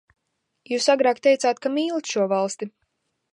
Jūs 0.71 0.87
agrāk 0.93 1.21
teicāt, 1.27 1.61
ka 1.67 1.73
mīlat 1.75 2.11
šo 2.15 2.27
valsti. 2.33 2.71